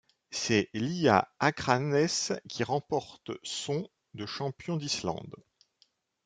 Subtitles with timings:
[0.31, 2.07] C'est l'ÍA Akranes
[2.49, 5.35] qui remporte son de champion d'Islande.